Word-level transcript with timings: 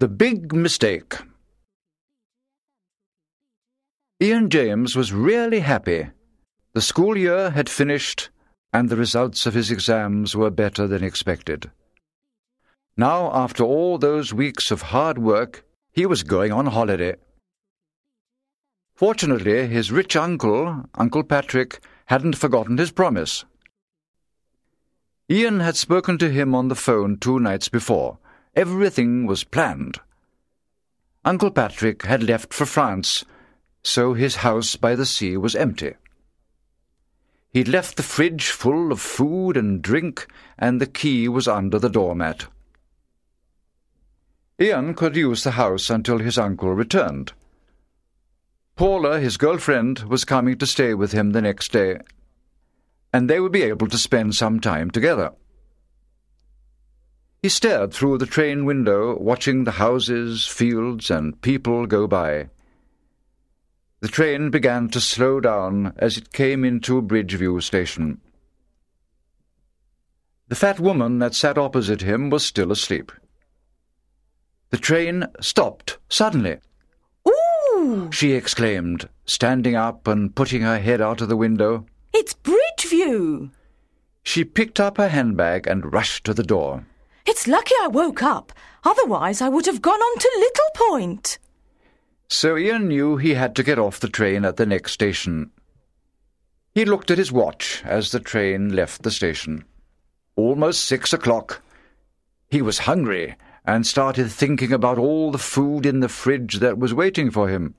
The 0.00 0.06
Big 0.06 0.52
Mistake 0.52 1.16
Ian 4.22 4.48
James 4.48 4.94
was 4.94 5.12
really 5.12 5.58
happy. 5.58 6.10
The 6.72 6.80
school 6.80 7.18
year 7.18 7.50
had 7.50 7.68
finished, 7.68 8.30
and 8.72 8.88
the 8.88 8.96
results 8.96 9.44
of 9.44 9.54
his 9.54 9.72
exams 9.72 10.36
were 10.36 10.50
better 10.50 10.86
than 10.86 11.02
expected. 11.02 11.72
Now, 12.96 13.32
after 13.34 13.64
all 13.64 13.98
those 13.98 14.32
weeks 14.32 14.70
of 14.70 14.82
hard 14.82 15.18
work, 15.18 15.64
he 15.90 16.06
was 16.06 16.22
going 16.22 16.52
on 16.52 16.66
holiday. 16.66 17.16
Fortunately, 18.94 19.66
his 19.66 19.90
rich 19.90 20.14
uncle, 20.14 20.84
Uncle 20.94 21.24
Patrick, 21.24 21.80
hadn't 22.06 22.36
forgotten 22.36 22.78
his 22.78 22.92
promise. 22.92 23.44
Ian 25.28 25.58
had 25.58 25.74
spoken 25.74 26.18
to 26.18 26.30
him 26.30 26.54
on 26.54 26.68
the 26.68 26.76
phone 26.76 27.16
two 27.18 27.40
nights 27.40 27.68
before. 27.68 28.18
Everything 28.58 29.24
was 29.24 29.44
planned. 29.44 30.00
Uncle 31.24 31.52
Patrick 31.52 32.02
had 32.06 32.24
left 32.24 32.52
for 32.52 32.66
France, 32.66 33.24
so 33.84 34.14
his 34.14 34.42
house 34.42 34.74
by 34.74 34.96
the 34.96 35.06
sea 35.06 35.36
was 35.36 35.54
empty. 35.54 35.94
He'd 37.52 37.68
left 37.68 37.96
the 37.96 38.02
fridge 38.02 38.48
full 38.48 38.90
of 38.90 39.00
food 39.00 39.56
and 39.56 39.80
drink, 39.80 40.26
and 40.58 40.80
the 40.80 40.88
key 40.88 41.28
was 41.28 41.46
under 41.46 41.78
the 41.78 41.88
doormat. 41.88 42.48
Ian 44.60 44.94
could 44.94 45.14
use 45.14 45.44
the 45.44 45.52
house 45.52 45.88
until 45.88 46.18
his 46.18 46.36
uncle 46.36 46.74
returned. 46.74 47.34
Paula, 48.74 49.20
his 49.20 49.36
girlfriend, 49.36 50.00
was 50.00 50.24
coming 50.24 50.58
to 50.58 50.66
stay 50.66 50.94
with 50.94 51.12
him 51.12 51.30
the 51.30 51.42
next 51.42 51.70
day, 51.70 52.00
and 53.12 53.30
they 53.30 53.38
would 53.38 53.52
be 53.52 53.62
able 53.62 53.86
to 53.86 53.96
spend 53.96 54.34
some 54.34 54.58
time 54.58 54.90
together. 54.90 55.30
He 57.48 57.50
stared 57.50 57.94
through 57.94 58.18
the 58.18 58.26
train 58.26 58.66
window, 58.66 59.18
watching 59.18 59.64
the 59.64 59.80
houses, 59.80 60.44
fields, 60.44 61.10
and 61.10 61.40
people 61.40 61.86
go 61.86 62.06
by. 62.06 62.50
The 64.00 64.08
train 64.08 64.50
began 64.50 64.90
to 64.90 65.00
slow 65.00 65.40
down 65.40 65.94
as 65.96 66.18
it 66.18 66.34
came 66.34 66.62
into 66.62 67.00
Bridgeview 67.00 67.62
station. 67.62 68.20
The 70.48 70.56
fat 70.56 70.78
woman 70.78 71.20
that 71.20 71.34
sat 71.34 71.56
opposite 71.56 72.02
him 72.02 72.28
was 72.28 72.44
still 72.44 72.70
asleep. 72.70 73.12
The 74.68 74.76
train 74.76 75.24
stopped 75.40 75.96
suddenly. 76.10 76.58
Ooh! 77.26 78.10
She 78.12 78.32
exclaimed, 78.32 79.08
standing 79.24 79.74
up 79.74 80.06
and 80.06 80.36
putting 80.36 80.60
her 80.60 80.80
head 80.80 81.00
out 81.00 81.22
of 81.22 81.30
the 81.30 81.36
window. 81.38 81.86
It's 82.12 82.34
Bridgeview! 82.34 83.52
She 84.22 84.44
picked 84.44 84.78
up 84.78 84.98
her 84.98 85.08
handbag 85.08 85.66
and 85.66 85.94
rushed 85.94 86.24
to 86.24 86.34
the 86.34 86.42
door. 86.42 86.84
It's 87.30 87.46
lucky 87.46 87.74
I 87.82 87.88
woke 87.88 88.22
up. 88.22 88.54
Otherwise, 88.84 89.42
I 89.42 89.50
would 89.50 89.66
have 89.66 89.82
gone 89.82 90.00
on 90.00 90.18
to 90.18 90.30
Little 90.38 90.88
Point. 90.88 91.38
So 92.26 92.56
Ian 92.56 92.88
knew 92.88 93.18
he 93.18 93.34
had 93.34 93.54
to 93.56 93.62
get 93.62 93.78
off 93.78 94.00
the 94.00 94.08
train 94.08 94.46
at 94.46 94.56
the 94.56 94.64
next 94.64 94.92
station. 94.92 95.50
He 96.74 96.86
looked 96.86 97.10
at 97.10 97.18
his 97.18 97.30
watch 97.30 97.82
as 97.84 98.12
the 98.12 98.18
train 98.18 98.74
left 98.74 99.02
the 99.02 99.10
station. 99.10 99.66
Almost 100.36 100.86
six 100.86 101.12
o'clock. 101.12 101.60
He 102.48 102.62
was 102.62 102.78
hungry 102.78 103.36
and 103.66 103.86
started 103.86 104.32
thinking 104.32 104.72
about 104.72 104.96
all 104.96 105.30
the 105.30 105.36
food 105.36 105.84
in 105.84 106.00
the 106.00 106.08
fridge 106.08 106.60
that 106.60 106.78
was 106.78 106.94
waiting 106.94 107.30
for 107.30 107.50
him. 107.50 107.74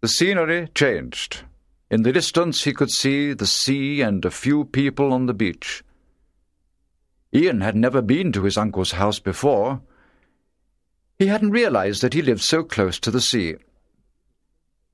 The 0.00 0.08
scenery 0.08 0.70
changed. 0.74 1.42
In 1.90 2.02
the 2.02 2.12
distance 2.12 2.64
he 2.64 2.72
could 2.72 2.90
see 2.90 3.34
the 3.34 3.46
sea 3.46 4.00
and 4.00 4.24
a 4.24 4.30
few 4.30 4.64
people 4.64 5.12
on 5.12 5.26
the 5.26 5.34
beach. 5.34 5.84
Ian 7.36 7.60
had 7.60 7.76
never 7.76 8.00
been 8.00 8.32
to 8.32 8.44
his 8.44 8.56
uncle's 8.56 8.92
house 8.92 9.18
before. 9.18 9.82
He 11.18 11.26
hadn't 11.26 11.50
realized 11.50 12.00
that 12.00 12.14
he 12.14 12.22
lived 12.22 12.40
so 12.40 12.64
close 12.64 12.98
to 13.00 13.10
the 13.10 13.20
sea. 13.20 13.56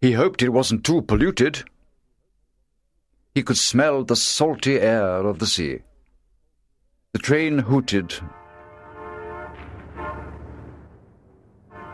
He 0.01 0.13
hoped 0.13 0.43
it 0.43 0.49
wasn't 0.49 0.85
too 0.85 1.03
polluted. 1.03 1.63
He 3.33 3.45
could 3.45 3.59
smell 3.59 4.03
the 4.03 4.17
salty 4.17 4.81
air 4.81 5.25
of 5.25 5.39
the 5.39 5.47
sea. 5.47 5.83
The 7.13 7.21
train 7.21 7.61
hooted 7.61 8.13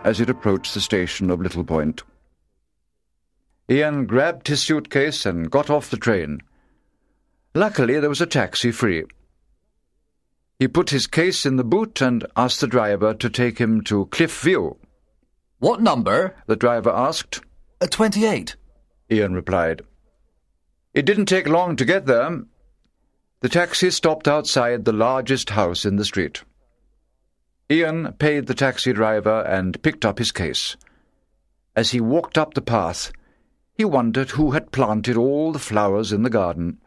as 0.02 0.18
it 0.18 0.30
approached 0.30 0.72
the 0.72 0.80
station 0.80 1.28
of 1.28 1.42
Little 1.42 1.64
Point. 1.64 2.04
Ian 3.68 4.06
grabbed 4.06 4.48
his 4.48 4.62
suitcase 4.62 5.26
and 5.26 5.50
got 5.50 5.68
off 5.68 5.90
the 5.90 5.98
train. 5.98 6.40
Luckily, 7.54 8.00
there 8.00 8.08
was 8.08 8.22
a 8.22 8.26
taxi 8.26 8.70
free. 8.70 9.04
He 10.58 10.66
put 10.66 10.90
his 10.90 11.06
case 11.06 11.46
in 11.46 11.54
the 11.54 11.64
boot 11.64 12.00
and 12.00 12.26
asked 12.36 12.60
the 12.60 12.66
driver 12.66 13.14
to 13.14 13.30
take 13.30 13.58
him 13.58 13.80
to 13.82 14.06
Cliff 14.06 14.40
View. 14.40 14.76
What 15.60 15.80
number? 15.80 16.34
The 16.46 16.56
driver 16.56 16.90
asked. 16.90 17.42
Uh, 17.80 17.86
28. 17.86 18.56
Ian 19.10 19.34
replied. 19.34 19.82
It 20.94 21.06
didn't 21.06 21.26
take 21.26 21.46
long 21.46 21.76
to 21.76 21.84
get 21.84 22.06
there. 22.06 22.42
The 23.40 23.48
taxi 23.48 23.90
stopped 23.90 24.26
outside 24.26 24.84
the 24.84 24.92
largest 24.92 25.50
house 25.50 25.84
in 25.84 25.94
the 25.94 26.04
street. 26.04 26.42
Ian 27.70 28.14
paid 28.14 28.46
the 28.46 28.54
taxi 28.54 28.92
driver 28.92 29.42
and 29.42 29.80
picked 29.82 30.04
up 30.04 30.18
his 30.18 30.32
case. 30.32 30.76
As 31.76 31.92
he 31.92 32.00
walked 32.00 32.36
up 32.36 32.54
the 32.54 32.60
path, 32.60 33.12
he 33.74 33.84
wondered 33.84 34.30
who 34.30 34.50
had 34.50 34.72
planted 34.72 35.16
all 35.16 35.52
the 35.52 35.60
flowers 35.60 36.12
in 36.12 36.24
the 36.24 36.30
garden. 36.30 36.78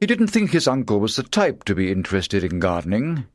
He 0.00 0.06
didn't 0.06 0.28
think 0.28 0.50
his 0.50 0.66
uncle 0.66 0.98
was 0.98 1.16
the 1.16 1.22
type 1.22 1.62
to 1.64 1.74
be 1.74 1.92
interested 1.92 2.42
in 2.42 2.58
gardening. 2.58 3.26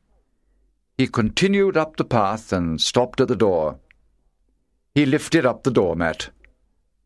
He 0.98 1.06
continued 1.06 1.76
up 1.76 1.96
the 1.96 2.04
path 2.04 2.52
and 2.52 2.80
stopped 2.80 3.20
at 3.20 3.28
the 3.28 3.36
door. 3.36 3.78
He 4.92 5.06
lifted 5.06 5.46
up 5.46 5.62
the 5.62 5.70
doormat. 5.70 6.30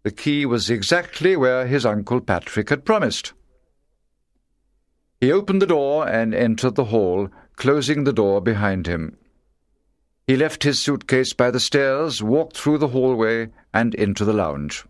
The 0.03 0.13
key 0.13 0.47
was 0.47 0.71
exactly 0.71 1.37
where 1.37 1.67
his 1.67 1.85
Uncle 1.85 2.23
Patrick 2.23 2.71
had 2.71 2.87
promised. 2.87 3.35
He 5.21 5.31
opened 5.31 5.61
the 5.61 5.67
door 5.67 6.09
and 6.09 6.33
entered 6.33 6.77
the 6.77 6.87
hall, 6.87 7.29
closing 7.57 8.05
the 8.05 8.15
door 8.15 8.41
behind 8.41 8.87
him. 8.87 9.19
He 10.27 10.37
left 10.37 10.63
his 10.63 10.81
suitcase 10.81 11.35
by 11.35 11.51
the 11.51 11.61
stairs, 11.61 12.23
walked 12.23 12.57
through 12.57 12.79
the 12.79 12.89
hallway, 12.89 13.49
and 13.75 13.95
into 13.95 14.25
the 14.25 14.33
lounge. 14.33 14.87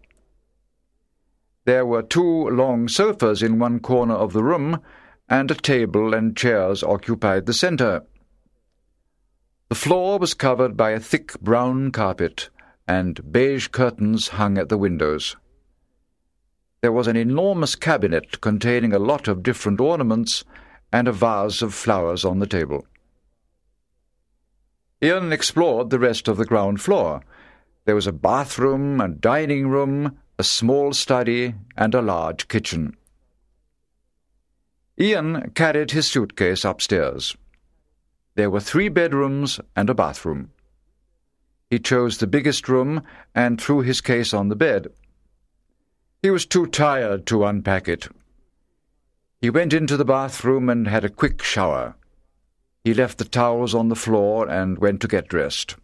There 1.71 1.87
were 1.87 2.03
two 2.03 2.49
long 2.49 2.89
sofas 2.89 3.45
in 3.45 3.61
one 3.61 3.79
corner 3.79 4.15
of 4.15 4.33
the 4.33 4.43
room, 4.43 4.81
and 5.29 5.49
a 5.53 5.55
table 5.55 6.15
and 6.15 6.37
chairs 6.37 6.83
occupied 6.83 7.47
the 7.47 7.53
centre. 7.53 8.03
The 9.69 9.77
floor 9.77 10.19
was 10.19 10.35
covered 10.35 10.77
by 10.77 10.91
a 10.91 10.99
thick 10.99 11.41
brown 11.41 11.93
carpet, 11.93 12.51
and 12.89 13.31
beige 13.31 13.69
curtains 13.69 14.31
hung 14.31 14.59
at 14.59 14.69
the 14.69 14.77
windows. 14.77 15.37
There 16.81 16.91
was 16.91 17.07
an 17.07 17.15
enormous 17.15 17.77
cabinet 17.77 18.41
containing 18.41 18.93
a 18.93 18.99
lot 18.99 19.29
of 19.29 19.45
different 19.45 19.81
ornaments 19.81 20.43
and 20.93 21.07
a 21.07 21.13
vase 21.13 21.63
of 21.63 21.73
flowers 21.73 22.25
on 22.25 22.41
the 22.41 22.49
table. 22.49 22.85
Ian 25.01 25.33
explored 25.33 25.91
the 25.91 26.01
rest 26.01 26.27
of 26.27 26.37
the 26.37 26.45
ground 26.45 26.81
floor. 26.81 27.21
There 27.85 27.95
was 27.95 28.09
a 28.09 28.13
bathroom, 28.13 29.01
a 29.01 29.07
dining 29.07 29.69
room, 29.69 30.19
a 30.41 30.43
small 30.43 30.95
study, 30.95 31.55
and 31.77 31.95
a 31.95 32.01
large 32.01 32.49
kitchen. 32.49 32.97
Ian 34.99 35.51
carried 35.51 35.91
his 35.91 36.11
suitcase 36.11 36.65
upstairs. 36.65 37.37
There 38.37 38.49
were 38.49 38.61
three 38.61 38.89
bedrooms 38.89 39.61
and 39.77 39.91
a 39.91 39.95
bathroom. 39.95 40.51
He 41.69 41.79
chose 41.79 42.17
the 42.17 42.27
biggest 42.27 42.71
room 42.71 43.03
and 43.35 43.61
threw 43.61 43.83
his 43.83 44.01
case 44.01 44.33
on 44.33 44.49
the 44.49 44.57
bed. 44.57 44.89
He 46.23 46.31
was 46.31 46.47
too 46.47 46.67
tired 46.67 47.27
to 47.27 47.45
unpack 47.45 47.87
it. 47.87 48.09
He 49.43 49.51
went 49.51 49.75
into 49.75 49.99
the 49.99 50.07
bathroom 50.07 50.71
and 50.71 50.89
had 50.89 51.05
a 51.05 51.11
quick 51.11 51.43
shower. 51.43 51.97
He 52.83 52.95
left 52.95 53.19
the 53.19 53.27
towels 53.27 53.75
on 53.75 53.91
the 53.91 53.95
floor 53.95 54.49
and 54.49 54.79
went 54.79 55.03
to 55.03 55.09
get 55.09 55.29
dressed. 55.29 55.77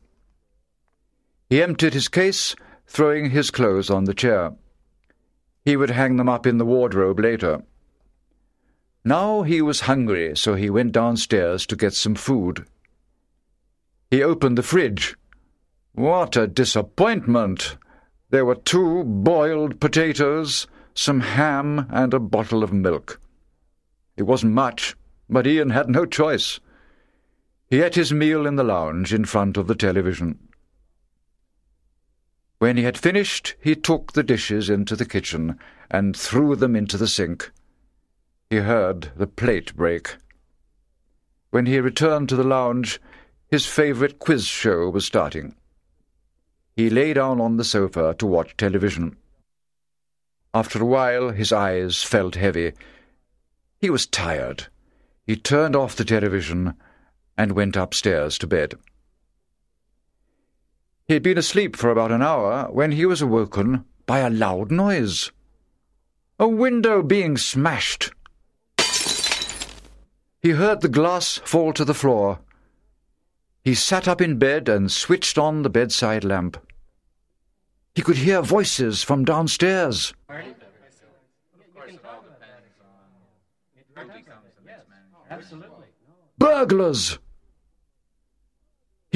He 1.50 1.62
emptied 1.62 1.93
his 1.93 2.08
case, 2.08 2.56
throwing 2.87 3.31
his 3.31 3.50
clothes 3.50 3.91
on 3.91 4.05
the 4.05 4.15
chair. 4.15 4.53
He 5.65 5.77
would 5.77 5.91
hang 5.91 6.17
them 6.17 6.29
up 6.29 6.47
in 6.47 6.59
the 6.59 6.65
wardrobe 6.65 7.21
later. 7.21 7.62
Now 9.05 9.43
he 9.43 9.62
was 9.62 9.81
hungry, 9.83 10.37
so 10.37 10.55
he 10.55 10.71
went 10.71 10.93
downstairs 10.93 11.67
to 11.67 11.77
get 11.77 11.94
some 11.94 12.15
food. 12.15 12.67
He 14.11 14.23
opened 14.23 14.59
the 14.59 14.62
fridge. 14.62 15.17
What 15.93 16.37
a 16.37 16.47
disappointment! 16.47 17.77
There 18.31 18.44
were 18.44 18.56
two 18.56 19.05
boiled 19.05 19.81
potatoes, 19.81 20.67
some 20.94 21.21
ham, 21.21 21.87
and 21.91 22.12
a 22.12 22.21
bottle 22.21 22.62
of 22.62 22.73
milk. 22.73 23.21
It 24.17 24.25
wasn't 24.25 24.55
much, 24.55 24.97
but 25.29 25.47
Ian 25.47 25.71
had 25.71 25.89
no 25.89 26.06
choice. 26.06 26.61
He 27.69 27.82
ate 27.82 27.97
his 27.97 28.12
meal 28.12 28.47
in 28.47 28.56
the 28.56 28.65
lounge 28.65 29.12
in 29.12 29.25
front 29.25 29.56
of 29.56 29.67
the 29.67 29.75
television. 29.75 30.39
When 32.58 32.76
he 32.76 32.85
had 32.85 32.97
finished, 32.99 33.55
he 33.61 33.75
took 33.75 34.12
the 34.12 34.23
dishes 34.23 34.70
into 34.70 34.97
the 34.97 35.05
kitchen 35.05 35.58
and 35.91 36.17
threw 36.17 36.56
them 36.56 36.75
into 36.75 36.97
the 36.97 37.06
sink. 37.06 37.50
He 38.49 38.56
heard 38.56 39.12
the 39.17 39.26
plate 39.26 39.75
break. 39.76 40.17
When 41.50 41.67
he 41.67 41.81
returned 41.81 42.29
to 42.31 42.37
the 42.37 42.44
lounge, 42.44 43.00
His 43.49 43.67
favourite 43.67 44.19
quiz 44.19 44.44
show 44.47 44.88
was 44.91 45.05
starting. 45.05 45.55
He 46.75 46.91
lay 46.91 47.14
down 47.14 47.41
on 47.41 47.56
the 47.56 47.64
sofa 47.64 48.14
to 48.19 48.26
watch 48.26 48.56
television. 48.56 49.17
After 50.53 50.82
a 50.82 50.87
while, 50.87 51.31
his 51.31 51.53
eyes 51.53 52.03
felt 52.03 52.35
heavy. 52.35 52.73
He 53.79 53.88
was 53.88 54.06
tired. 54.06 54.67
He 55.26 55.37
turned 55.37 55.76
off 55.76 55.97
the 55.97 56.05
television 56.05 56.75
and 57.38 57.53
went 57.53 57.76
upstairs 57.76 58.37
to 58.38 58.47
bed. 58.47 58.75
He 61.08 61.14
had 61.14 61.23
been 61.23 61.38
asleep 61.38 61.76
for 61.76 61.91
about 61.91 62.11
an 62.11 62.20
hour 62.20 62.69
when 62.73 62.91
he 62.91 63.06
was 63.06 63.23
awoken 63.23 63.85
by 64.06 64.19
a 64.19 64.31
loud 64.31 64.73
noise. 64.73 65.31
A 66.41 66.49
window 66.49 67.00
being 67.00 67.37
smashed. 67.37 68.11
He 70.43 70.50
heard 70.50 70.81
the 70.81 70.88
glass 70.88 71.38
fall 71.44 71.73
to 71.75 71.85
the 71.85 71.94
floor. 71.94 72.41
He 73.62 73.75
sat 73.75 74.08
up 74.08 74.20
in 74.20 74.38
bed 74.38 74.69
and 74.69 74.91
switched 74.91 75.38
on 75.38 75.62
the 75.62 75.70
bedside 75.70 76.25
lamp. 76.25 76.56
He 77.94 78.03
could 78.03 78.19
hear 78.19 78.43
voices 78.43 79.05
from 79.05 79.25
downstairs. 79.25 80.12
Burglars! 86.38 87.19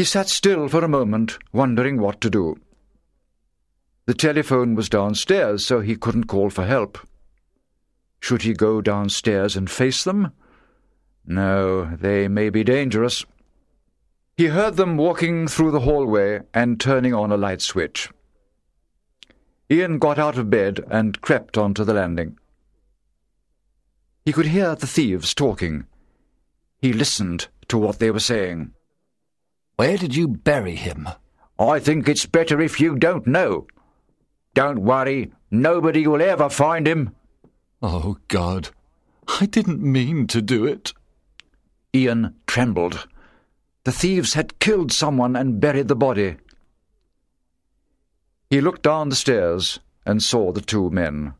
He 0.00 0.04
sat 0.04 0.30
still 0.30 0.66
for 0.66 0.82
a 0.82 0.88
moment, 0.88 1.36
wondering 1.52 2.00
what 2.00 2.22
to 2.22 2.30
do. 2.30 2.56
The 4.06 4.14
telephone 4.14 4.74
was 4.74 4.88
downstairs, 4.88 5.66
so 5.66 5.80
he 5.80 5.94
couldn't 5.94 6.24
call 6.24 6.48
for 6.48 6.64
help. 6.64 6.96
Should 8.18 8.40
he 8.40 8.54
go 8.54 8.80
downstairs 8.80 9.56
and 9.56 9.70
face 9.70 10.02
them? 10.02 10.32
No, 11.26 11.84
they 11.84 12.28
may 12.28 12.48
be 12.48 12.64
dangerous. 12.64 13.26
He 14.38 14.46
heard 14.46 14.76
them 14.76 14.96
walking 14.96 15.46
through 15.46 15.72
the 15.72 15.80
hallway 15.80 16.40
and 16.54 16.80
turning 16.80 17.12
on 17.12 17.30
a 17.30 17.36
light 17.36 17.60
switch. 17.60 18.08
Ian 19.70 19.98
got 19.98 20.18
out 20.18 20.38
of 20.38 20.48
bed 20.48 20.82
and 20.90 21.20
crept 21.20 21.58
onto 21.58 21.84
the 21.84 21.92
landing. 21.92 22.38
He 24.24 24.32
could 24.32 24.46
hear 24.46 24.74
the 24.74 24.86
thieves 24.86 25.34
talking. 25.34 25.84
He 26.78 26.94
listened 26.94 27.48
to 27.68 27.76
what 27.76 27.98
they 27.98 28.10
were 28.10 28.18
saying. 28.18 28.72
Where 29.80 29.96
did 29.96 30.14
you 30.14 30.28
bury 30.28 30.76
him? 30.76 31.08
I 31.58 31.78
think 31.78 32.06
it's 32.06 32.26
better 32.26 32.60
if 32.60 32.80
you 32.80 32.96
don't 32.96 33.26
know. 33.26 33.66
Don't 34.52 34.82
worry, 34.82 35.32
nobody 35.50 36.06
will 36.06 36.20
ever 36.20 36.50
find 36.50 36.86
him. 36.86 37.14
Oh, 37.80 38.18
God. 38.28 38.68
I 39.40 39.46
didn't 39.46 39.80
mean 39.80 40.26
to 40.26 40.42
do 40.42 40.66
it. 40.66 40.92
Ian 41.94 42.34
trembled. 42.46 43.08
The 43.84 43.92
thieves 43.92 44.34
had 44.34 44.58
killed 44.58 44.92
someone 44.92 45.34
and 45.34 45.62
buried 45.62 45.88
the 45.88 45.96
body. 45.96 46.36
He 48.50 48.60
looked 48.60 48.82
down 48.82 49.08
the 49.08 49.16
stairs 49.16 49.80
and 50.04 50.22
saw 50.22 50.52
the 50.52 50.60
two 50.60 50.90
men. 50.90 51.32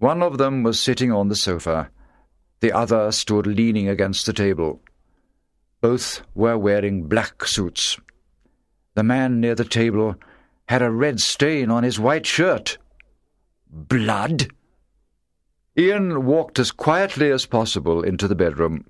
One 0.00 0.22
of 0.22 0.36
them 0.36 0.64
was 0.64 0.78
sitting 0.78 1.10
on 1.10 1.28
the 1.28 1.34
sofa. 1.34 1.88
The 2.60 2.72
other 2.72 3.10
stood 3.10 3.46
leaning 3.46 3.88
against 3.88 4.26
the 4.26 4.34
table. 4.34 4.82
Both 5.84 6.22
were 6.34 6.56
wearing 6.56 7.08
black 7.08 7.44
suits. 7.44 7.98
The 8.94 9.02
man 9.02 9.38
near 9.38 9.54
the 9.54 9.66
table 9.66 10.14
had 10.66 10.80
a 10.80 10.90
red 10.90 11.20
stain 11.20 11.70
on 11.70 11.82
his 11.82 12.00
white 12.00 12.24
shirt. 12.24 12.78
Blood? 13.70 14.46
Ian 15.76 16.24
walked 16.24 16.58
as 16.58 16.70
quietly 16.70 17.30
as 17.30 17.44
possible 17.44 18.02
into 18.02 18.26
the 18.26 18.34
bedroom. 18.34 18.86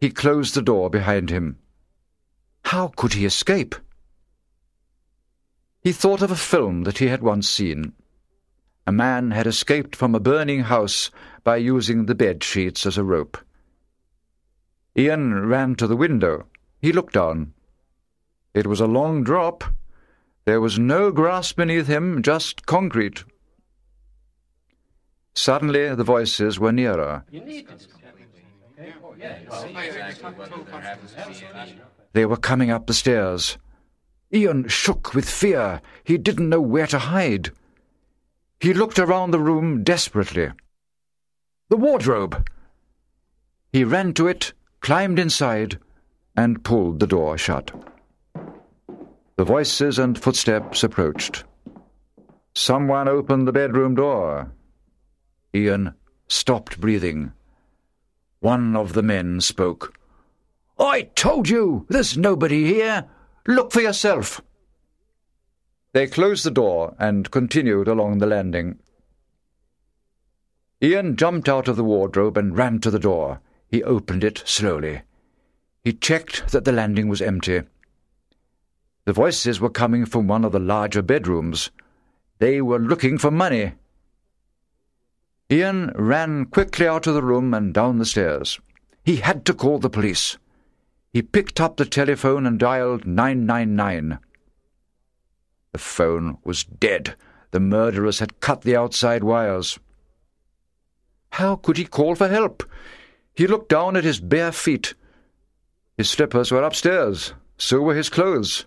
He 0.00 0.08
closed 0.08 0.54
the 0.54 0.62
door 0.62 0.88
behind 0.88 1.28
him. 1.28 1.58
How 2.64 2.88
could 2.88 3.12
he 3.12 3.26
escape? 3.26 3.74
He 5.82 5.92
thought 5.92 6.22
of 6.22 6.30
a 6.30 6.36
film 6.36 6.84
that 6.84 6.96
he 6.96 7.08
had 7.08 7.22
once 7.22 7.50
seen. 7.50 7.92
A 8.86 8.92
man 8.92 9.32
had 9.32 9.46
escaped 9.46 9.94
from 9.94 10.14
a 10.14 10.20
burning 10.20 10.60
house 10.60 11.10
by 11.42 11.56
using 11.56 12.06
the 12.06 12.14
bed 12.14 12.42
sheets 12.42 12.86
as 12.86 12.96
a 12.96 13.04
rope. 13.04 13.36
Ian 14.96 15.46
ran 15.48 15.74
to 15.76 15.86
the 15.86 15.96
window. 15.96 16.46
He 16.80 16.92
looked 16.92 17.14
down. 17.14 17.52
It 18.54 18.66
was 18.66 18.80
a 18.80 18.86
long 18.86 19.24
drop. 19.24 19.64
There 20.44 20.60
was 20.60 20.78
no 20.78 21.10
grass 21.10 21.52
beneath 21.52 21.88
him, 21.88 22.22
just 22.22 22.66
concrete. 22.66 23.24
Suddenly 25.34 25.94
the 25.94 26.04
voices 26.04 26.60
were 26.60 26.70
nearer. 26.70 27.24
They 32.12 32.24
were 32.26 32.36
coming 32.36 32.70
up 32.70 32.86
the 32.86 32.94
stairs. 32.94 33.58
Ian 34.32 34.68
shook 34.68 35.14
with 35.14 35.28
fear. 35.28 35.80
He 36.04 36.18
didn't 36.18 36.48
know 36.48 36.60
where 36.60 36.86
to 36.86 36.98
hide. 36.98 37.50
He 38.60 38.72
looked 38.72 38.98
around 38.98 39.30
the 39.30 39.40
room 39.40 39.82
desperately. 39.82 40.52
The 41.68 41.76
wardrobe! 41.76 42.48
He 43.72 43.82
ran 43.82 44.14
to 44.14 44.28
it, 44.28 44.52
climbed 44.84 45.18
inside, 45.18 45.78
and 46.36 46.62
pulled 46.62 47.00
the 47.00 47.06
door 47.06 47.38
shut. 47.38 47.70
The 49.36 49.44
voices 49.44 49.98
and 49.98 50.18
footsteps 50.18 50.84
approached. 50.84 51.44
Someone 52.54 53.08
opened 53.08 53.48
the 53.48 53.52
bedroom 53.52 53.94
door. 53.94 54.52
Ian 55.54 55.94
stopped 56.28 56.82
breathing. 56.82 57.32
One 58.40 58.76
of 58.76 58.92
the 58.92 59.02
men 59.02 59.40
spoke. 59.40 59.98
I 60.78 61.08
told 61.14 61.48
you, 61.48 61.86
there's 61.88 62.18
nobody 62.18 62.66
here. 62.66 63.06
Look 63.46 63.72
for 63.72 63.80
yourself. 63.80 64.42
They 65.94 66.08
closed 66.08 66.44
the 66.44 66.50
door 66.50 66.94
and 66.98 67.30
continued 67.30 67.88
along 67.88 68.18
the 68.18 68.26
landing. 68.26 68.80
Ian 70.82 71.16
jumped 71.16 71.48
out 71.48 71.68
of 71.68 71.76
the 71.76 71.84
wardrobe 71.84 72.36
and 72.36 72.54
ran 72.54 72.80
to 72.80 72.90
the 72.90 72.98
door. 72.98 73.40
He 73.74 73.82
opened 73.82 74.22
it 74.22 74.40
slowly. 74.46 75.02
He 75.82 75.92
checked 75.92 76.52
that 76.52 76.64
the 76.64 76.70
landing 76.70 77.08
was 77.08 77.20
empty. 77.20 77.62
The 79.04 79.12
voices 79.12 79.60
were 79.60 79.68
coming 79.68 80.06
from 80.06 80.28
one 80.28 80.44
of 80.44 80.52
the 80.52 80.60
larger 80.60 81.02
bedrooms. 81.02 81.72
They 82.38 82.62
were 82.62 82.78
looking 82.78 83.18
for 83.18 83.32
money. 83.32 83.72
Ian 85.50 85.90
ran 85.96 86.44
quickly 86.44 86.86
out 86.86 87.08
of 87.08 87.14
the 87.14 87.22
room 87.24 87.52
and 87.52 87.74
down 87.74 87.98
the 87.98 88.04
stairs. 88.04 88.60
He 89.04 89.16
had 89.16 89.44
to 89.46 89.52
call 89.52 89.80
the 89.80 89.90
police. 89.90 90.38
He 91.12 91.20
picked 91.20 91.60
up 91.60 91.76
the 91.76 91.84
telephone 91.84 92.46
and 92.46 92.60
dialed 92.60 93.08
999. 93.08 94.20
The 95.72 95.78
phone 95.78 96.38
was 96.44 96.62
dead. 96.62 97.16
The 97.50 97.58
murderers 97.58 98.20
had 98.20 98.38
cut 98.38 98.62
the 98.62 98.76
outside 98.76 99.24
wires. 99.24 99.80
How 101.30 101.56
could 101.56 101.76
he 101.76 101.84
call 101.84 102.14
for 102.14 102.28
help? 102.28 102.62
He 103.34 103.46
looked 103.46 103.68
down 103.68 103.96
at 103.96 104.04
his 104.04 104.20
bare 104.20 104.52
feet. 104.52 104.94
His 105.96 106.10
slippers 106.10 106.52
were 106.52 106.62
upstairs. 106.62 107.34
So 107.56 107.80
were 107.80 107.94
his 107.94 108.08
clothes. 108.08 108.66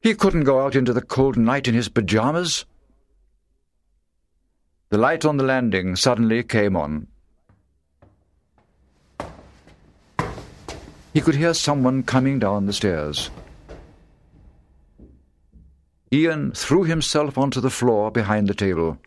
He 0.00 0.14
couldn't 0.14 0.44
go 0.44 0.64
out 0.64 0.74
into 0.74 0.92
the 0.92 1.02
cold 1.02 1.36
night 1.36 1.68
in 1.68 1.74
his 1.74 1.88
pyjamas. 1.88 2.64
The 4.88 4.98
light 4.98 5.24
on 5.24 5.36
the 5.36 5.44
landing 5.44 5.96
suddenly 5.96 6.42
came 6.42 6.76
on. 6.76 7.06
He 11.12 11.20
could 11.20 11.34
hear 11.34 11.54
someone 11.54 12.02
coming 12.02 12.38
down 12.38 12.66
the 12.66 12.72
stairs. 12.72 13.30
Ian 16.10 16.52
threw 16.52 16.84
himself 16.84 17.38
onto 17.38 17.60
the 17.60 17.70
floor 17.70 18.10
behind 18.10 18.48
the 18.48 18.54
table. 18.54 18.98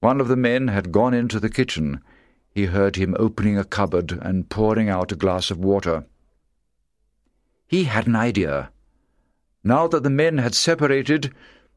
One 0.00 0.20
of 0.20 0.28
the 0.28 0.36
men 0.36 0.68
had 0.68 0.92
gone 0.92 1.14
into 1.14 1.38
the 1.38 1.48
kitchen. 1.48 2.00
He 2.54 2.66
heard 2.66 2.94
him 2.94 3.16
opening 3.18 3.58
a 3.58 3.64
cupboard 3.64 4.12
and 4.12 4.48
pouring 4.48 4.88
out 4.88 5.10
a 5.10 5.16
glass 5.16 5.50
of 5.50 5.58
water. 5.58 6.04
He 7.66 7.84
had 7.84 8.06
an 8.06 8.14
idea. 8.14 8.70
Now 9.64 9.88
that 9.88 10.04
the 10.04 10.10
men 10.10 10.38
had 10.38 10.54
separated, 10.54 11.34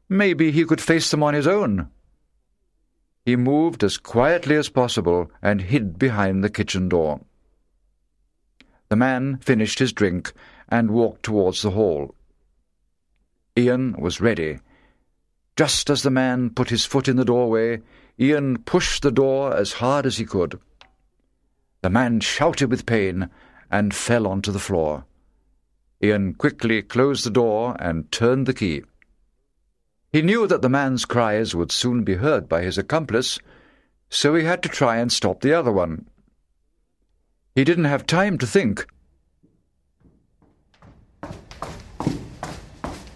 maybe 0.08 0.52
he 0.52 0.64
could 0.64 0.80
face 0.80 1.10
them 1.10 1.22
on 1.24 1.34
his 1.34 1.48
own. 1.48 1.88
He 3.24 3.34
moved 3.34 3.82
as 3.82 3.98
quietly 3.98 4.54
as 4.54 4.68
possible 4.68 5.32
and 5.42 5.62
hid 5.62 5.98
behind 5.98 6.44
the 6.44 6.50
kitchen 6.50 6.88
door. 6.88 7.22
The 8.88 8.96
man 8.96 9.38
finished 9.38 9.80
his 9.80 9.92
drink 9.92 10.32
and 10.68 10.92
walked 10.92 11.24
towards 11.24 11.62
the 11.62 11.72
hall. 11.72 12.14
Ian 13.56 13.96
was 13.98 14.20
ready. 14.20 14.60
Just 15.56 15.90
as 15.90 16.02
the 16.02 16.10
man 16.10 16.50
put 16.50 16.70
his 16.70 16.84
foot 16.84 17.08
in 17.08 17.16
the 17.16 17.24
doorway, 17.24 17.82
Ian 18.20 18.58
pushed 18.58 19.02
the 19.02 19.10
door 19.10 19.56
as 19.56 19.74
hard 19.74 20.06
as 20.06 20.18
he 20.18 20.24
could. 20.24 20.60
The 21.82 21.90
man 21.90 22.20
shouted 22.20 22.70
with 22.70 22.86
pain 22.86 23.30
and 23.70 23.94
fell 23.94 24.26
onto 24.26 24.50
the 24.50 24.58
floor. 24.58 25.04
Ian 26.02 26.34
quickly 26.34 26.82
closed 26.82 27.24
the 27.24 27.30
door 27.30 27.76
and 27.78 28.10
turned 28.10 28.46
the 28.46 28.54
key. 28.54 28.82
He 30.12 30.22
knew 30.22 30.46
that 30.46 30.62
the 30.62 30.68
man's 30.68 31.04
cries 31.04 31.54
would 31.54 31.70
soon 31.70 32.02
be 32.02 32.14
heard 32.14 32.48
by 32.48 32.62
his 32.62 32.78
accomplice, 32.78 33.38
so 34.08 34.34
he 34.34 34.44
had 34.44 34.62
to 34.62 34.68
try 34.68 34.96
and 34.96 35.12
stop 35.12 35.40
the 35.40 35.52
other 35.52 35.72
one. 35.72 36.06
He 37.54 37.64
didn't 37.64 37.84
have 37.84 38.06
time 38.06 38.38
to 38.38 38.46
think. 38.46 38.86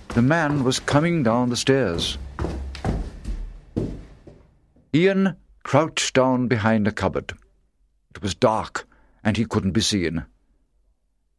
The 0.09 0.23
man 0.23 0.63
was 0.63 0.79
coming 0.79 1.23
down 1.23 1.49
the 1.49 1.57
stairs. 1.57 2.19
Ian 4.95 5.37
crouched 5.63 6.15
down 6.15 6.49
behind 6.49 6.87
a 6.87 6.93
cupboard. 6.93 7.33
It 8.15 8.21
was 8.21 8.35
dark, 8.35 8.87
and 9.25 9.39
he 9.39 9.47
couldn't 9.47 9.73
be 9.73 9.81
seen. 9.81 10.27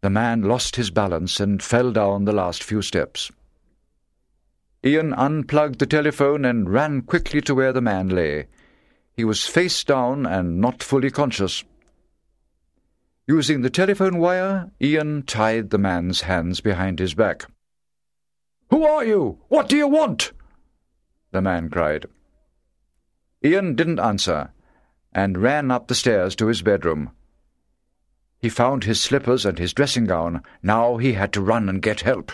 The 0.01 0.09
man 0.09 0.41
lost 0.41 0.75
his 0.75 0.89
balance 0.89 1.39
and 1.39 1.61
fell 1.61 1.91
down 1.91 2.25
the 2.25 2.31
last 2.31 2.63
few 2.63 2.81
steps. 2.81 3.31
Ian 4.83 5.13
unplugged 5.13 5.77
the 5.77 5.85
telephone 5.85 6.43
and 6.45 6.67
ran 6.67 7.03
quickly 7.03 7.41
to 7.41 7.53
where 7.53 7.71
the 7.71 7.79
man 7.79 8.09
lay. 8.09 8.47
He 9.15 9.23
was 9.23 9.45
face 9.45 9.83
down 9.83 10.25
and 10.25 10.59
not 10.59 10.81
fully 10.81 11.11
conscious. 11.11 11.63
Using 13.27 13.61
the 13.61 13.69
telephone 13.69 14.17
wire, 14.17 14.71
Ian 14.81 15.23
tied 15.23 15.69
the 15.69 15.77
man's 15.77 16.21
hands 16.21 16.59
behind 16.59 16.97
his 16.97 17.13
back. 17.13 17.45
Who 18.71 18.83
are 18.83 19.05
you? 19.05 19.37
What 19.47 19.69
do 19.69 19.77
you 19.77 19.87
want? 19.87 20.33
The 21.31 21.41
man 21.41 21.69
cried. 21.69 22.07
Ian 23.45 23.75
didn't 23.75 23.99
answer, 23.99 24.51
and 25.13 25.37
ran 25.37 25.71
up 25.71 25.87
the 25.87 25.95
stairs 25.95 26.35
to 26.35 26.47
his 26.47 26.61
bedroom. 26.61 27.11
He 28.39 28.49
found 28.49 28.83
his 28.83 29.01
slippers 29.01 29.45
and 29.45 29.57
his 29.57 29.73
dressing 29.73 30.05
gown. 30.05 30.43
Now 30.61 30.97
he 30.97 31.13
had 31.13 31.31
to 31.33 31.41
run 31.41 31.69
and 31.69 31.81
get 31.81 32.01
help. 32.01 32.31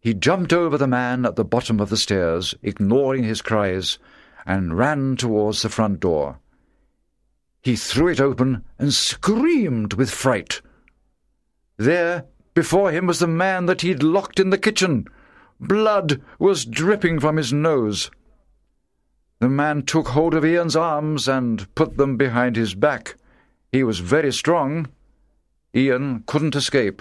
He 0.00 0.14
jumped 0.14 0.52
over 0.52 0.78
the 0.78 0.86
man 0.86 1.26
at 1.26 1.36
the 1.36 1.44
bottom 1.44 1.80
of 1.80 1.90
the 1.90 1.96
stairs, 1.96 2.54
ignoring 2.62 3.24
his 3.24 3.42
cries, 3.42 3.98
and 4.46 4.78
ran 4.78 5.16
towards 5.16 5.62
the 5.62 5.68
front 5.68 6.00
door. 6.00 6.38
He 7.62 7.76
threw 7.76 8.08
it 8.08 8.20
open 8.20 8.64
and 8.78 8.94
screamed 8.94 9.94
with 9.94 10.10
fright. 10.10 10.62
There, 11.76 12.24
before 12.54 12.92
him, 12.92 13.06
was 13.06 13.18
the 13.18 13.26
man 13.26 13.66
that 13.66 13.82
he'd 13.82 14.02
locked 14.02 14.40
in 14.40 14.50
the 14.50 14.58
kitchen. 14.58 15.06
Blood 15.58 16.22
was 16.38 16.64
dripping 16.64 17.20
from 17.20 17.36
his 17.36 17.52
nose. 17.52 18.10
The 19.40 19.48
man 19.48 19.82
took 19.84 20.08
hold 20.08 20.34
of 20.34 20.44
Ian's 20.44 20.76
arms 20.76 21.26
and 21.26 21.74
put 21.74 21.96
them 21.96 22.18
behind 22.18 22.56
his 22.56 22.74
back. 22.74 23.16
He 23.72 23.82
was 23.82 24.00
very 24.00 24.32
strong. 24.32 24.88
Ian 25.74 26.24
couldn't 26.26 26.54
escape. 26.54 27.00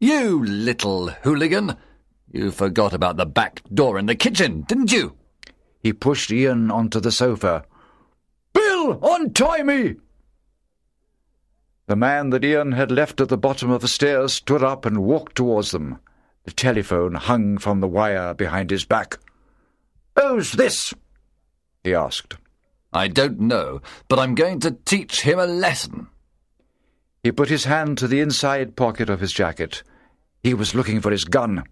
You 0.00 0.44
little 0.44 1.10
hooligan! 1.10 1.76
You 2.32 2.50
forgot 2.50 2.92
about 2.92 3.18
the 3.18 3.26
back 3.26 3.62
door 3.72 4.00
in 4.00 4.06
the 4.06 4.16
kitchen, 4.16 4.62
didn't 4.62 4.90
you? 4.90 5.16
He 5.80 5.92
pushed 5.92 6.32
Ian 6.32 6.72
onto 6.72 6.98
the 6.98 7.12
sofa. 7.12 7.64
Bill, 8.52 8.98
untie 9.00 9.62
me! 9.62 9.96
The 11.86 11.96
man 11.96 12.30
that 12.30 12.44
Ian 12.44 12.72
had 12.72 12.90
left 12.90 13.20
at 13.20 13.28
the 13.28 13.38
bottom 13.38 13.70
of 13.70 13.80
the 13.80 13.88
stairs 13.88 14.32
stood 14.32 14.64
up 14.64 14.84
and 14.84 15.04
walked 15.04 15.36
towards 15.36 15.70
them. 15.70 16.00
The 16.44 16.52
telephone 16.52 17.14
hung 17.14 17.58
from 17.58 17.80
the 17.80 17.88
wire 17.88 18.34
behind 18.34 18.70
his 18.70 18.84
back. 18.84 19.18
Who's 20.18 20.52
this? 20.52 20.94
he 21.84 21.94
asked. 21.94 22.36
I 22.92 23.08
don't 23.08 23.40
know, 23.40 23.80
but 24.08 24.18
I'm 24.18 24.34
going 24.34 24.60
to 24.60 24.76
teach 24.84 25.22
him 25.22 25.38
a 25.38 25.46
lesson. 25.46 26.08
He 27.22 27.30
put 27.30 27.48
his 27.48 27.64
hand 27.64 27.98
to 27.98 28.08
the 28.08 28.20
inside 28.20 28.76
pocket 28.76 29.08
of 29.08 29.20
his 29.20 29.32
jacket. 29.32 29.82
He 30.42 30.54
was 30.54 30.74
looking 30.74 31.00
for 31.00 31.10
his 31.10 31.24
gun. 31.24 31.64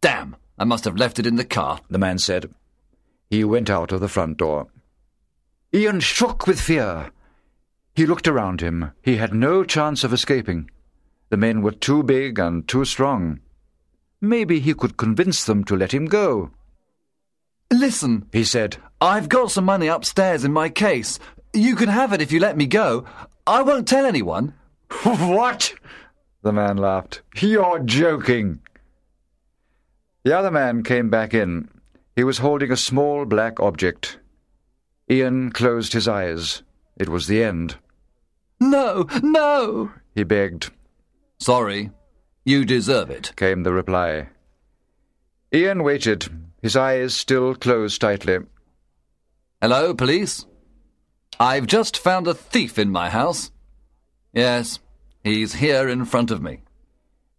Damn, 0.00 0.36
I 0.58 0.64
must 0.64 0.84
have 0.84 0.96
left 0.96 1.18
it 1.18 1.26
in 1.26 1.36
the 1.36 1.44
car, 1.44 1.80
the 1.88 1.98
man 1.98 2.18
said. 2.18 2.50
He 3.30 3.42
went 3.44 3.70
out 3.70 3.92
of 3.92 4.00
the 4.00 4.08
front 4.08 4.36
door. 4.36 4.68
Ian 5.74 6.00
shook 6.00 6.46
with 6.46 6.60
fear. 6.60 7.10
He 7.94 8.06
looked 8.06 8.28
around 8.28 8.60
him. 8.60 8.92
He 9.02 9.16
had 9.16 9.34
no 9.34 9.64
chance 9.64 10.04
of 10.04 10.12
escaping. 10.12 10.70
The 11.30 11.36
men 11.38 11.62
were 11.62 11.72
too 11.72 12.02
big 12.02 12.38
and 12.38 12.68
too 12.68 12.84
strong. 12.84 13.40
Maybe 14.20 14.60
he 14.60 14.74
could 14.74 14.98
convince 14.98 15.44
them 15.44 15.64
to 15.64 15.76
let 15.76 15.92
him 15.92 16.04
go. 16.04 16.50
Listen, 17.72 18.28
he 18.32 18.44
said. 18.44 18.76
I've 19.00 19.28
got 19.28 19.50
some 19.50 19.64
money 19.64 19.86
upstairs 19.86 20.44
in 20.44 20.52
my 20.52 20.68
case. 20.68 21.18
You 21.54 21.74
can 21.74 21.88
have 21.88 22.12
it 22.12 22.20
if 22.20 22.30
you 22.30 22.38
let 22.38 22.56
me 22.56 22.66
go. 22.66 23.06
I 23.46 23.62
won't 23.62 23.88
tell 23.88 24.04
anyone. 24.04 24.54
what? 25.02 25.72
The 26.42 26.52
man 26.52 26.76
laughed. 26.76 27.22
You're 27.36 27.80
joking. 27.80 28.60
The 30.24 30.38
other 30.38 30.50
man 30.50 30.82
came 30.82 31.08
back 31.10 31.34
in. 31.34 31.68
He 32.14 32.24
was 32.24 32.38
holding 32.38 32.70
a 32.70 32.76
small 32.76 33.24
black 33.24 33.58
object. 33.58 34.18
Ian 35.10 35.50
closed 35.50 35.94
his 35.94 36.06
eyes. 36.06 36.62
It 36.96 37.08
was 37.08 37.26
the 37.26 37.42
end. 37.42 37.76
No, 38.60 39.08
no, 39.22 39.90
he 40.14 40.22
begged. 40.22 40.70
Sorry. 41.38 41.90
You 42.44 42.64
deserve 42.64 43.10
it, 43.10 43.32
came 43.34 43.62
the 43.62 43.72
reply. 43.72 44.28
Ian 45.52 45.82
waited, 45.82 46.28
his 46.62 46.76
eyes 46.76 47.14
still 47.14 47.54
closed 47.54 48.00
tightly. 48.00 48.38
Hello, 49.60 49.94
police? 49.94 50.46
I've 51.38 51.66
just 51.66 51.98
found 51.98 52.28
a 52.28 52.34
thief 52.34 52.78
in 52.78 52.90
my 52.90 53.10
house. 53.10 53.50
Yes, 54.32 54.78
he's 55.24 55.54
here 55.54 55.88
in 55.88 56.04
front 56.04 56.30
of 56.30 56.40
me. 56.40 56.60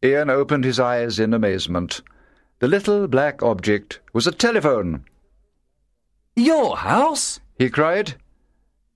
Ian 0.04 0.30
opened 0.30 0.66
his 0.66 0.80
eyes 0.80 1.20
in 1.20 1.34
amazement. 1.34 2.02
The 2.60 2.68
little 2.68 3.08
black 3.08 3.42
object 3.42 4.02
was 4.12 4.28
a 4.28 4.32
telephone. 4.32 5.06
Your 6.36 6.78
house? 6.78 7.40
he 7.58 7.70
cried. 7.70 8.16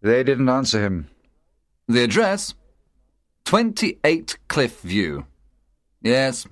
They 0.01 0.23
didn't 0.23 0.49
answer 0.49 0.81
him. 0.81 1.07
The 1.87 2.03
address? 2.03 2.53
28 3.45 4.37
Cliff 4.49 4.81
View. 4.81 5.25
Yes, 6.01 6.45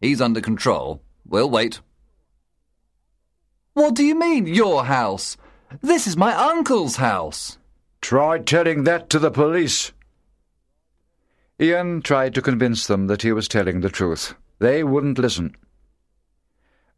he's 0.00 0.20
under 0.20 0.42
control. 0.42 1.02
We'll 1.26 1.48
wait. 1.48 1.80
What 3.74 3.94
do 3.94 4.04
you 4.04 4.14
mean, 4.14 4.46
your 4.46 4.84
house? 4.84 5.36
This 5.80 6.06
is 6.06 6.16
my 6.16 6.34
uncle's 6.34 6.96
house. 6.96 7.58
Try 8.02 8.38
telling 8.38 8.84
that 8.84 9.08
to 9.10 9.18
the 9.18 9.30
police. 9.30 9.92
Ian 11.58 12.02
tried 12.02 12.34
to 12.34 12.42
convince 12.42 12.86
them 12.86 13.06
that 13.06 13.22
he 13.22 13.32
was 13.32 13.48
telling 13.48 13.80
the 13.80 13.88
truth. 13.88 14.34
They 14.58 14.84
wouldn't 14.84 15.18
listen. 15.18 15.56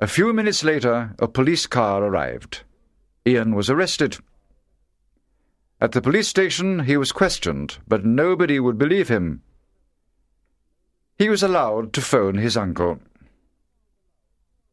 A 0.00 0.08
few 0.08 0.32
minutes 0.32 0.64
later, 0.64 1.14
a 1.18 1.28
police 1.28 1.66
car 1.66 2.02
arrived. 2.02 2.62
Ian 3.26 3.54
was 3.54 3.70
arrested. 3.70 4.18
At 5.80 5.92
the 5.92 6.02
police 6.02 6.28
station, 6.28 6.80
he 6.80 6.96
was 6.96 7.12
questioned, 7.12 7.78
but 7.86 8.04
nobody 8.04 8.58
would 8.58 8.78
believe 8.78 9.08
him. 9.08 9.42
He 11.18 11.28
was 11.28 11.42
allowed 11.42 11.92
to 11.92 12.00
phone 12.00 12.36
his 12.36 12.56
uncle. 12.56 12.98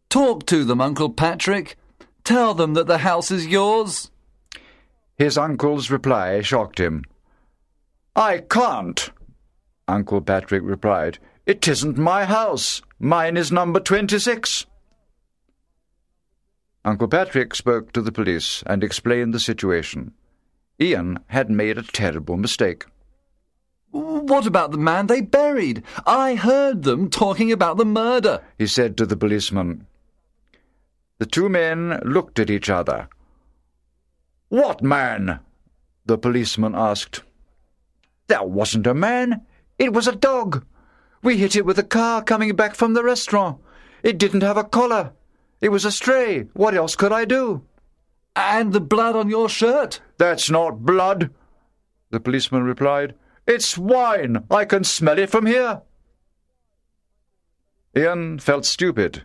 Talk 0.09 0.45
to 0.47 0.63
them, 0.63 0.81
Uncle 0.81 1.09
Patrick. 1.11 1.77
Tell 2.31 2.53
them 2.53 2.75
that 2.75 2.87
the 2.87 2.99
house 2.99 3.29
is 3.29 3.45
yours. 3.45 4.09
His 5.17 5.37
uncle's 5.37 5.91
reply 5.91 6.39
shocked 6.39 6.79
him. 6.79 7.03
I 8.15 8.37
can't, 8.37 9.11
Uncle 9.85 10.21
Patrick 10.21 10.63
replied. 10.63 11.19
It 11.45 11.67
isn't 11.67 11.97
my 11.97 12.23
house. 12.23 12.81
Mine 12.99 13.35
is 13.35 13.51
number 13.51 13.81
twenty-six. 13.81 14.65
Uncle 16.85 17.09
Patrick 17.09 17.53
spoke 17.53 17.91
to 17.91 18.01
the 18.01 18.13
police 18.13 18.63
and 18.65 18.81
explained 18.81 19.33
the 19.33 19.39
situation. 19.39 20.13
Ian 20.79 21.19
had 21.27 21.49
made 21.49 21.77
a 21.77 21.83
terrible 21.83 22.37
mistake. 22.37 22.85
What 23.89 24.47
about 24.47 24.71
the 24.71 24.77
man 24.77 25.07
they 25.07 25.19
buried? 25.19 25.83
I 26.07 26.35
heard 26.35 26.83
them 26.83 27.09
talking 27.09 27.51
about 27.51 27.75
the 27.75 27.83
murder, 27.83 28.41
he 28.57 28.67
said 28.67 28.95
to 28.97 29.05
the 29.05 29.17
policeman. 29.17 29.85
The 31.21 31.27
two 31.27 31.49
men 31.49 31.99
looked 32.03 32.39
at 32.39 32.49
each 32.49 32.67
other. 32.67 33.07
What 34.49 34.81
man? 34.81 35.41
the 36.03 36.17
policeman 36.17 36.73
asked. 36.73 37.21
There 38.25 38.41
wasn't 38.41 38.87
a 38.87 38.95
man. 38.95 39.45
It 39.77 39.93
was 39.93 40.07
a 40.07 40.15
dog. 40.15 40.65
We 41.21 41.37
hit 41.37 41.55
it 41.55 41.63
with 41.63 41.77
a 41.77 41.83
car 41.83 42.23
coming 42.23 42.55
back 42.55 42.73
from 42.73 42.93
the 42.93 43.03
restaurant. 43.03 43.59
It 44.01 44.17
didn't 44.17 44.41
have 44.41 44.57
a 44.57 44.63
collar. 44.63 45.13
It 45.59 45.69
was 45.69 45.85
a 45.85 45.91
stray. 45.91 46.47
What 46.53 46.73
else 46.73 46.95
could 46.95 47.11
I 47.13 47.25
do? 47.25 47.65
And 48.35 48.73
the 48.73 48.81
blood 48.81 49.15
on 49.15 49.29
your 49.29 49.47
shirt? 49.47 50.01
That's 50.17 50.49
not 50.49 50.87
blood, 50.87 51.29
the 52.09 52.19
policeman 52.19 52.63
replied. 52.63 53.13
It's 53.45 53.77
wine. 53.77 54.43
I 54.49 54.65
can 54.65 54.83
smell 54.83 55.19
it 55.19 55.29
from 55.29 55.45
here. 55.45 55.83
Ian 57.95 58.39
felt 58.39 58.65
stupid. 58.65 59.23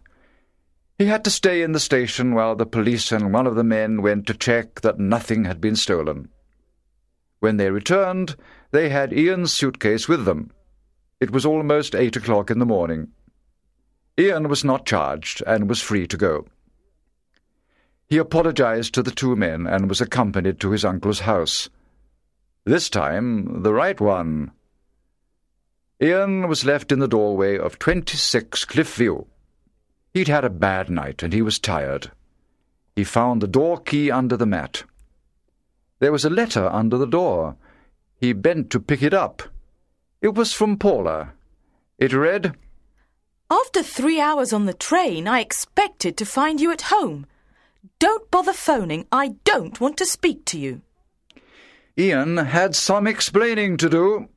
He 0.99 1.07
had 1.07 1.25
to 1.25 1.31
stay 1.31 1.61
in 1.61 1.73
the 1.73 1.81
station 1.81 2.33
while 2.35 2.57
the 2.57 2.65
police 2.65 3.13
and 3.13 3.31
one 3.31 3.47
of 3.47 3.55
the 3.55 3.65
men 3.65 4.01
went 4.01 4.27
to 4.29 4.35
check 4.35 4.81
that 4.81 4.99
nothing 4.99 5.45
had 5.45 5.61
been 5.61 5.77
stolen. 5.77 6.31
When 7.41 7.59
they 7.59 7.71
returned, 7.71 8.35
they 8.71 8.89
had 8.89 9.13
Ian's 9.13 9.53
suitcase 9.53 10.09
with 10.09 10.25
them. 10.25 10.51
It 11.21 11.31
was 11.31 11.45
almost 11.45 11.95
eight 11.95 12.17
o'clock 12.17 12.51
in 12.51 12.61
the 12.61 12.65
morning. 12.65 13.09
Ian 14.19 14.49
was 14.49 14.65
not 14.65 14.87
charged 14.87 15.43
and 15.47 15.69
was 15.69 15.83
free 15.83 16.07
to 16.07 16.17
go. 16.17 16.47
He 18.09 18.17
apologized 18.17 18.95
to 18.95 19.03
the 19.03 19.11
two 19.11 19.37
men 19.37 19.67
and 19.67 19.91
was 19.91 20.01
accompanied 20.01 20.61
to 20.61 20.71
his 20.71 20.85
uncle's 20.85 21.21
house. 21.21 21.69
This 22.65 22.89
time, 22.89 23.63
the 23.63 23.75
right 23.75 24.01
one. 24.01 24.53
Ian 26.01 26.49
was 26.49 26.65
left 26.65 26.91
in 26.91 27.01
the 27.01 27.09
doorway 27.09 27.59
of 27.59 27.79
26 27.79 28.65
Cliff 28.65 28.95
View. 28.95 29.27
He'd 30.17 30.29
had 30.29 30.47
a 30.47 30.61
bad 30.67 30.89
night 30.89 31.23
and 31.23 31.35
he 31.35 31.43
was 31.43 31.59
tired. 31.59 32.11
He 32.95 33.05
found 33.05 33.43
the 33.43 33.47
door 33.47 33.79
key 33.79 34.11
under 34.11 34.35
the 34.35 34.47
mat. 34.47 34.85
There 35.99 36.11
was 36.11 36.25
a 36.25 36.31
letter 36.31 36.67
under 36.69 36.97
the 36.97 37.07
door. 37.07 37.57
He 38.19 38.33
bent 38.33 38.71
to 38.71 38.81
pick 38.81 39.03
it 39.03 39.13
up. 39.13 39.43
It 40.23 40.35
was 40.35 40.55
from 40.55 40.79
Paula. 40.79 41.35
It 41.99 42.15
read, 42.15 42.55
After 43.51 43.83
three 43.83 44.19
hours 44.19 44.55
on 44.55 44.65
the 44.65 44.73
train, 44.73 45.29
I 45.29 45.41
expected 45.41 46.17
to 46.17 46.25
find 46.25 46.63
you 46.63 46.73
at 46.73 46.89
home. 46.89 47.27
Don't 47.99 48.31
bother 48.31 48.55
phoning. 48.55 49.07
I 49.13 49.35
don't 49.45 49.79
want 49.83 49.99
to 49.99 50.07
speak 50.07 50.47
to 50.47 50.59
you. 50.59 50.81
Ian 51.99 52.39
had 52.39 52.75
some 52.75 53.07
explaining 53.07 53.77
to 53.77 53.91
do. 53.91 54.31